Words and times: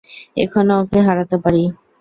এখনও 0.43 0.75
ওকে 0.81 0.99
হারাতে 1.07 1.37
পারি। 1.43 1.63